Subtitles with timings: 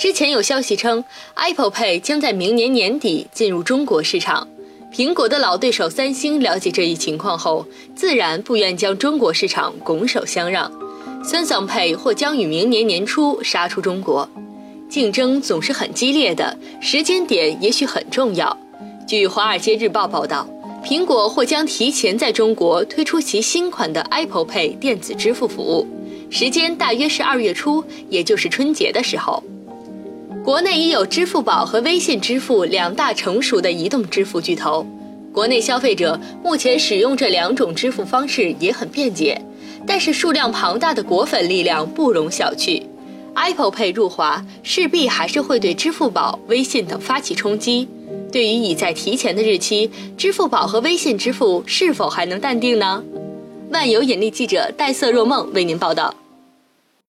[0.00, 4.48] 之前有消息称，Apple Pay 将在明年年底进入中国市场。
[4.90, 10.72] 苹果的老对手三星了解这一情况后，自然不愿将中国市场拱手相让。
[11.22, 14.26] Samsung Pay 或将于明年年初杀出中国。
[14.88, 18.56] 竞争总是很激烈的，时间点也许很重要。
[19.06, 20.48] 据《华尔街日报》报道，
[20.82, 25.86] 苹果或将提前在中国推出其新款的 Apple Pay 电子支付服务，
[26.30, 29.44] 时间大约是二月初，也就是春节的时候。
[30.42, 34.86] 国内已有支付宝和微信支付两大成熟的移动支付巨头，
[35.32, 39.40] 国内消费者目前使用这两种支付方式也很便捷，
[39.86, 42.82] 但是数量庞大的果粉力量不容小觑。
[43.34, 47.86] Apple Pay 入华势必还是会对支付宝、微信等发起冲击。
[48.32, 53.04] 对于已在提前的日期，支付宝和微信支付是否还能淡定呢？
[53.70, 56.14] 万有引力记者戴色若梦为您报道。